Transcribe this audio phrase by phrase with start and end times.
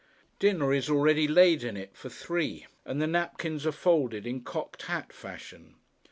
[0.39, 4.81] Dinner is already laid in it for three; and the napkins are folded in cocked
[4.87, 5.75] hat fashion.